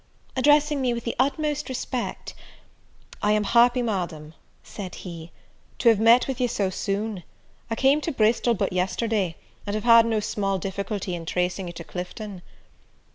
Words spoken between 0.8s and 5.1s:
me with the utmost respect, "I am happy, Madam," said